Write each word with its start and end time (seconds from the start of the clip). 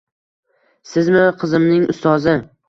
Sizmi 0.93 1.27
qizimning 1.43 1.85
ustozi 1.97 2.37